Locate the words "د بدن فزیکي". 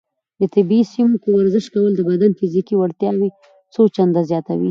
1.95-2.75